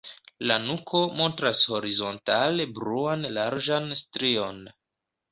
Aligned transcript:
La 0.51 0.55
nuko 0.61 1.01
montras 1.17 1.59
horizontale 1.75 2.65
bluan 2.79 3.27
larĝan 3.35 3.85
strion. 4.01 4.59